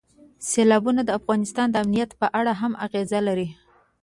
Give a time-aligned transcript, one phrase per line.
[0.49, 3.47] سیلابونه د افغانستان د امنیت په اړه هم اغېز لري.